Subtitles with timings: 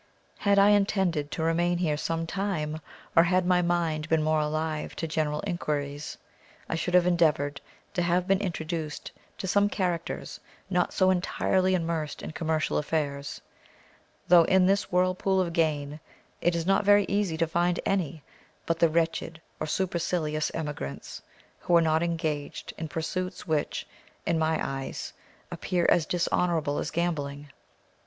[0.39, 2.81] Had I intended to remain here some time,
[3.15, 6.17] or had my mind been more alive to general inquiries,
[6.67, 7.61] I should have endeavoured
[7.93, 10.39] to have been introduced to some characters
[10.71, 13.41] not so entirely immersed in commercial affairs,
[14.27, 15.99] though in this whirlpool of gain
[16.41, 18.23] it is not very easy to find any
[18.65, 21.21] but the wretched or supercilious emigrants,
[21.59, 23.85] who are not engaged in pursuits which,
[24.25, 25.13] in my eyes,
[25.51, 27.49] appear as dishonourable as gambling.